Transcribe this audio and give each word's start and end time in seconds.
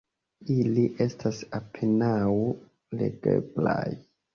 Ili 0.55 0.85
estas 1.05 1.43
apenaŭ 1.59 2.19
legeblaj. 3.01 3.83